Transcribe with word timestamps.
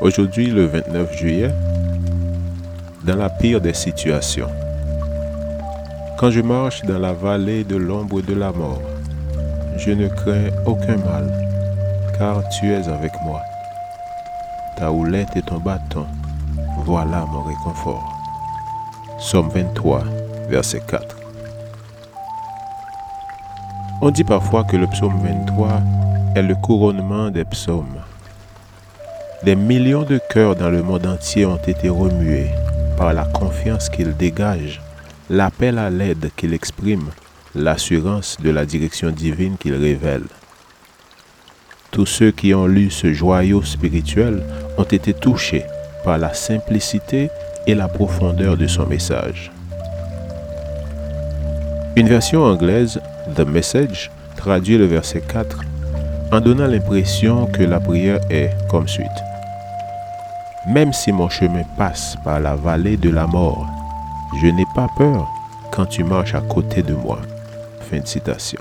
Aujourd'hui, 0.00 0.46
le 0.46 0.66
29 0.66 1.18
juillet, 1.18 1.50
dans 3.04 3.16
la 3.16 3.28
pire 3.28 3.60
des 3.60 3.74
situations, 3.74 4.48
quand 6.16 6.30
je 6.30 6.40
marche 6.40 6.82
dans 6.82 7.00
la 7.00 7.12
vallée 7.12 7.64
de 7.64 7.74
l'ombre 7.74 8.20
de 8.20 8.32
la 8.32 8.52
mort, 8.52 8.80
je 9.76 9.90
ne 9.90 10.06
crains 10.06 10.50
aucun 10.66 10.98
mal, 10.98 11.32
car 12.16 12.48
tu 12.50 12.72
es 12.72 12.88
avec 12.88 13.10
moi. 13.24 13.40
Ta 14.76 14.92
houlette 14.92 15.36
et 15.36 15.42
ton 15.42 15.58
bâton, 15.58 16.06
voilà 16.84 17.26
mon 17.32 17.42
réconfort. 17.42 18.16
Somme 19.18 19.48
23, 19.48 20.04
verset 20.48 20.80
4. 20.86 21.16
On 24.00 24.12
dit 24.12 24.22
parfois 24.22 24.62
que 24.62 24.76
le 24.76 24.86
psaume 24.86 25.18
23 25.24 25.80
est 26.36 26.42
le 26.42 26.54
couronnement 26.54 27.30
des 27.30 27.44
psaumes. 27.44 27.98
Des 29.44 29.54
millions 29.54 30.02
de 30.02 30.18
cœurs 30.18 30.56
dans 30.56 30.68
le 30.68 30.82
monde 30.82 31.06
entier 31.06 31.46
ont 31.46 31.58
été 31.58 31.88
remués 31.88 32.50
par 32.96 33.12
la 33.12 33.24
confiance 33.24 33.88
qu'il 33.88 34.16
dégage, 34.16 34.82
l'appel 35.30 35.78
à 35.78 35.90
l'aide 35.90 36.30
qu'il 36.34 36.52
exprime, 36.52 37.06
l'assurance 37.54 38.36
de 38.42 38.50
la 38.50 38.66
direction 38.66 39.10
divine 39.10 39.56
qu'il 39.56 39.76
révèle. 39.76 40.24
Tous 41.92 42.04
ceux 42.04 42.32
qui 42.32 42.52
ont 42.52 42.66
lu 42.66 42.90
ce 42.90 43.12
joyau 43.12 43.62
spirituel 43.62 44.42
ont 44.76 44.82
été 44.82 45.14
touchés 45.14 45.64
par 46.02 46.18
la 46.18 46.34
simplicité 46.34 47.30
et 47.68 47.76
la 47.76 47.86
profondeur 47.86 48.56
de 48.56 48.66
son 48.66 48.86
message. 48.86 49.52
Une 51.94 52.08
version 52.08 52.42
anglaise, 52.42 53.00
The 53.36 53.46
Message, 53.46 54.10
traduit 54.36 54.78
le 54.78 54.86
verset 54.86 55.20
4 55.20 55.60
en 56.32 56.40
donnant 56.40 56.66
l'impression 56.66 57.46
que 57.46 57.62
la 57.62 57.78
prière 57.78 58.20
est 58.30 58.50
comme 58.68 58.88
suite. 58.88 59.06
Même 60.66 60.92
si 60.92 61.12
mon 61.12 61.28
chemin 61.28 61.62
passe 61.76 62.16
par 62.24 62.40
la 62.40 62.56
vallée 62.56 62.96
de 62.96 63.10
la 63.10 63.26
mort, 63.26 63.66
je 64.40 64.48
n'ai 64.48 64.66
pas 64.74 64.88
peur 64.96 65.28
quand 65.70 65.86
tu 65.86 66.04
marches 66.04 66.34
à 66.34 66.40
côté 66.40 66.82
de 66.82 66.94
moi. 66.94 67.20
Fin 67.88 68.00
de 68.00 68.06
citation. 68.06 68.60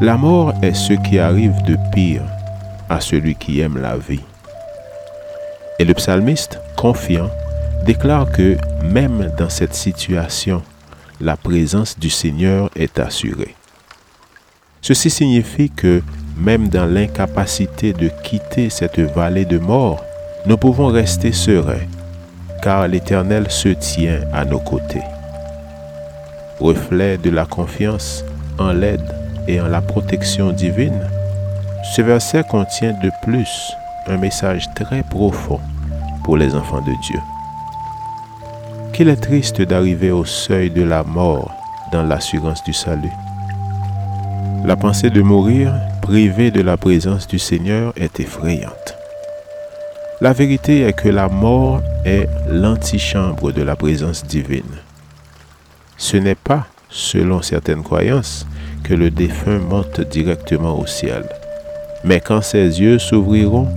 La 0.00 0.16
mort 0.16 0.54
est 0.62 0.72
ce 0.72 0.94
qui 0.94 1.18
arrive 1.18 1.60
de 1.62 1.76
pire 1.92 2.22
à 2.88 3.00
celui 3.00 3.34
qui 3.34 3.60
aime 3.60 3.76
la 3.76 3.96
vie. 3.96 4.22
Et 5.78 5.84
le 5.84 5.94
psalmiste, 5.94 6.58
confiant, 6.76 7.30
déclare 7.84 8.30
que 8.30 8.56
même 8.82 9.30
dans 9.36 9.50
cette 9.50 9.74
situation, 9.74 10.62
la 11.20 11.36
présence 11.36 11.98
du 11.98 12.08
Seigneur 12.08 12.70
est 12.76 12.98
assurée. 12.98 13.54
Ceci 14.80 15.10
signifie 15.10 15.70
que 15.70 16.02
même 16.40 16.68
dans 16.68 16.86
l'incapacité 16.86 17.92
de 17.92 18.08
quitter 18.22 18.70
cette 18.70 18.98
vallée 18.98 19.44
de 19.44 19.58
mort, 19.58 20.02
nous 20.46 20.56
pouvons 20.56 20.86
rester 20.86 21.32
sereins, 21.32 21.86
car 22.62 22.88
l'Éternel 22.88 23.50
se 23.50 23.68
tient 23.68 24.20
à 24.32 24.44
nos 24.44 24.58
côtés. 24.58 25.02
Reflet 26.58 27.18
de 27.18 27.30
la 27.30 27.44
confiance 27.44 28.24
en 28.58 28.72
l'aide 28.72 29.14
et 29.48 29.60
en 29.60 29.68
la 29.68 29.82
protection 29.82 30.50
divine, 30.52 31.00
ce 31.94 32.02
verset 32.02 32.44
contient 32.44 32.92
de 33.02 33.10
plus 33.22 33.72
un 34.06 34.16
message 34.16 34.66
très 34.74 35.02
profond 35.02 35.60
pour 36.24 36.36
les 36.36 36.54
enfants 36.54 36.80
de 36.80 36.92
Dieu. 37.02 37.20
Qu'il 38.92 39.08
est 39.08 39.16
triste 39.16 39.60
d'arriver 39.62 40.10
au 40.10 40.24
seuil 40.24 40.70
de 40.70 40.82
la 40.82 41.02
mort 41.02 41.50
dans 41.92 42.02
l'assurance 42.02 42.62
du 42.64 42.72
salut. 42.72 43.12
La 44.64 44.76
pensée 44.76 45.10
de 45.10 45.22
mourir 45.22 45.72
privé 46.10 46.50
de 46.50 46.60
la 46.60 46.76
présence 46.76 47.28
du 47.28 47.38
Seigneur 47.38 47.92
est 47.96 48.18
effrayante. 48.18 48.96
La 50.20 50.32
vérité 50.32 50.80
est 50.80 50.92
que 50.92 51.08
la 51.08 51.28
mort 51.28 51.80
est 52.04 52.28
l'antichambre 52.48 53.52
de 53.52 53.62
la 53.62 53.76
présence 53.76 54.24
divine. 54.24 54.74
Ce 55.98 56.16
n'est 56.16 56.34
pas, 56.34 56.66
selon 56.88 57.42
certaines 57.42 57.84
croyances, 57.84 58.44
que 58.82 58.92
le 58.92 59.12
défunt 59.12 59.60
monte 59.60 60.00
directement 60.00 60.80
au 60.80 60.84
ciel. 60.84 61.22
Mais 62.02 62.18
quand 62.18 62.42
ses 62.42 62.80
yeux 62.80 62.98
s'ouvriront, 62.98 63.68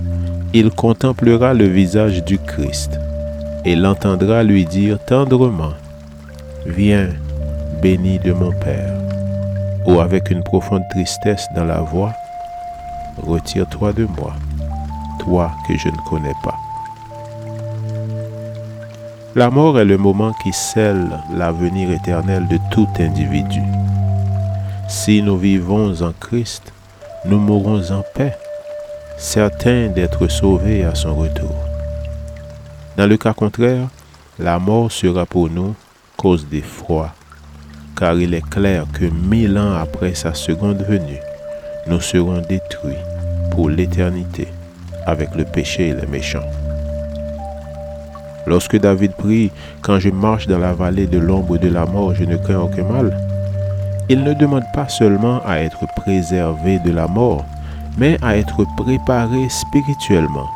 il 0.52 0.70
contemplera 0.70 1.54
le 1.54 1.66
visage 1.66 2.24
du 2.24 2.38
Christ 2.38 2.98
et 3.64 3.76
l'entendra 3.76 4.42
lui 4.42 4.64
dire 4.64 4.98
tendrement, 5.06 5.74
Viens, 6.66 7.10
béni 7.80 8.18
de 8.18 8.32
mon 8.32 8.50
Père 8.50 8.92
ou 9.86 10.00
avec 10.00 10.30
une 10.30 10.42
profonde 10.42 10.82
tristesse 10.90 11.46
dans 11.54 11.64
la 11.64 11.80
voix, 11.80 12.12
Retire-toi 13.18 13.92
de 13.92 14.04
moi, 14.04 14.34
toi 15.20 15.52
que 15.66 15.76
je 15.76 15.88
ne 15.88 15.96
connais 16.08 16.34
pas. 16.42 16.56
La 19.34 19.50
mort 19.50 19.78
est 19.78 19.84
le 19.84 19.96
moment 19.98 20.32
qui 20.42 20.52
scelle 20.52 21.08
l'avenir 21.32 21.90
éternel 21.90 22.46
de 22.48 22.58
tout 22.70 22.88
individu. 22.98 23.62
Si 24.88 25.22
nous 25.22 25.38
vivons 25.38 26.02
en 26.02 26.12
Christ, 26.12 26.72
nous 27.24 27.38
mourrons 27.38 27.90
en 27.90 28.02
paix, 28.14 28.36
certains 29.18 29.88
d'être 29.88 30.28
sauvés 30.28 30.84
à 30.84 30.94
son 30.94 31.14
retour. 31.14 31.54
Dans 32.96 33.06
le 33.06 33.16
cas 33.16 33.32
contraire, 33.32 33.88
la 34.38 34.58
mort 34.58 34.92
sera 34.92 35.26
pour 35.26 35.48
nous 35.48 35.74
cause 36.16 36.46
d'effroi 36.48 37.12
car 37.96 38.18
il 38.18 38.34
est 38.34 38.48
clair 38.48 38.86
que 38.92 39.04
mille 39.04 39.58
ans 39.58 39.74
après 39.74 40.14
sa 40.14 40.34
seconde 40.34 40.82
venue, 40.82 41.20
nous 41.86 42.00
serons 42.00 42.40
détruits 42.48 42.96
pour 43.50 43.68
l'éternité 43.68 44.48
avec 45.06 45.34
le 45.34 45.44
péché 45.44 45.88
et 45.88 45.94
les 45.94 46.06
méchants. 46.06 46.50
Lorsque 48.46 48.78
David 48.78 49.12
prie, 49.12 49.50
quand 49.82 49.98
je 49.98 50.10
marche 50.10 50.46
dans 50.46 50.58
la 50.58 50.72
vallée 50.72 51.06
de 51.06 51.18
l'ombre 51.18 51.56
de 51.58 51.68
la 51.68 51.86
mort, 51.86 52.14
je 52.14 52.24
ne 52.24 52.36
crains 52.36 52.60
aucun 52.60 52.84
mal, 52.84 53.16
il 54.08 54.22
ne 54.22 54.34
demande 54.34 54.64
pas 54.74 54.88
seulement 54.88 55.40
à 55.46 55.58
être 55.58 55.86
préservé 55.96 56.78
de 56.80 56.90
la 56.90 57.06
mort, 57.06 57.44
mais 57.96 58.18
à 58.22 58.36
être 58.36 58.64
préparé 58.76 59.48
spirituellement 59.48 60.48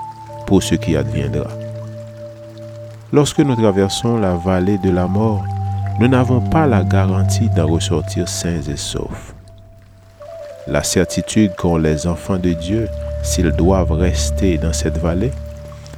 pour 0.46 0.62
ce 0.62 0.74
qui 0.74 0.96
adviendra. 0.96 1.48
Lorsque 3.12 3.38
nous 3.38 3.56
traversons 3.56 4.18
la 4.18 4.34
vallée 4.34 4.78
de 4.78 4.90
la 4.90 5.06
mort, 5.06 5.42
nous 5.98 6.08
n'avons 6.08 6.40
pas 6.40 6.66
la 6.66 6.84
garantie 6.84 7.48
d'en 7.56 7.66
ressortir 7.66 8.28
sains 8.28 8.60
et 8.68 8.76
saufs. 8.76 9.34
La 10.70 10.82
certitude 10.82 11.54
qu'ont 11.56 11.78
les 11.78 12.06
enfants 12.06 12.36
de 12.36 12.52
Dieu, 12.52 12.88
s'ils 13.22 13.52
doivent 13.52 13.92
rester 13.92 14.58
dans 14.58 14.74
cette 14.74 14.98
vallée, 14.98 15.32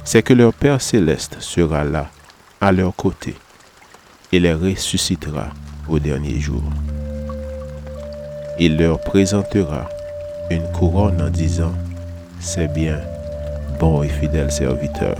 c'est 0.05 0.23
que 0.23 0.33
leur 0.33 0.53
Père 0.53 0.81
céleste 0.81 1.35
sera 1.41 1.83
là, 1.83 2.07
à 2.61 2.71
leur 2.71 2.95
côté, 2.95 3.35
et 4.31 4.39
les 4.39 4.53
ressuscitera 4.53 5.47
au 5.89 5.99
dernier 5.99 6.39
jour. 6.39 6.63
Il 8.59 8.77
leur 8.77 9.01
présentera 9.01 9.89
une 10.49 10.71
couronne 10.71 11.21
en 11.21 11.29
disant, 11.29 11.73
C'est 12.39 12.71
bien, 12.71 13.01
bon 13.77 14.03
et 14.03 14.09
fidèle 14.09 14.53
serviteur. 14.53 15.17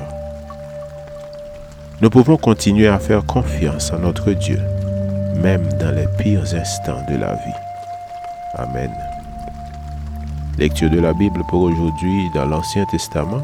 Nous 1.99 2.09
pouvons 2.09 2.37
continuer 2.37 2.87
à 2.87 2.99
faire 2.99 3.25
confiance 3.25 3.91
en 3.91 3.99
notre 3.99 4.31
Dieu, 4.31 4.61
même 5.35 5.67
dans 5.73 5.93
les 5.93 6.07
pires 6.17 6.55
instants 6.55 7.05
de 7.09 7.17
la 7.17 7.33
vie. 7.33 7.59
Amen. 8.55 9.10
Lecture 10.61 10.91
de 10.91 10.99
la 10.99 11.13
Bible 11.13 11.41
pour 11.49 11.63
aujourd'hui 11.63 12.29
dans 12.35 12.45
l'Ancien 12.45 12.85
Testament, 12.85 13.41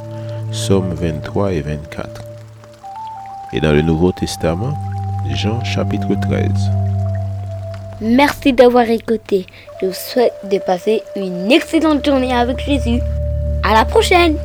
Psaume 0.52 0.94
23 0.94 1.52
et 1.52 1.62
24. 1.62 2.22
Et 3.54 3.60
dans 3.60 3.72
le 3.72 3.82
Nouveau 3.82 4.12
Testament, 4.12 4.78
Jean 5.32 5.64
chapitre 5.64 6.10
13. 6.30 6.52
Merci 8.02 8.54
d'avoir 8.54 8.88
écouté. 8.88 9.48
Je 9.82 9.88
vous 9.88 9.94
souhaite 9.94 10.36
de 10.44 10.60
passer 10.60 11.02
une 11.16 11.52
excellente 11.52 12.06
journée 12.06 12.36
avec 12.36 12.60
Jésus. 12.60 13.00
À 13.64 13.74
la 13.74 13.84
prochaine! 13.84 14.38